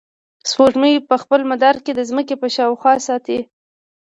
سپوږمۍ 0.49 0.93
په 1.09 1.15
خپل 1.21 1.41
مدار 1.51 1.75
کې 1.85 1.91
د 1.95 1.99
ځمکې 2.09 2.35
په 2.41 2.47
شاوخوا 2.55 2.93
ساتي. 3.07 3.39